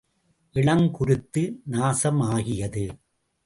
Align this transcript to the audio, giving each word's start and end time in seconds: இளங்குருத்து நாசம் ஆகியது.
இளங்குருத்து 0.55 1.43
நாசம் 1.65 2.21
ஆகியது. 2.29 2.85